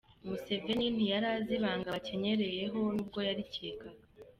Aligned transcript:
Museveni 0.27 0.87
ntiyari 0.95 1.27
azi 1.35 1.53
ibanga 1.57 1.87
bakenyereyeho 1.95 2.79
nubwo 2.95 3.19
yarikekaga. 3.27 3.87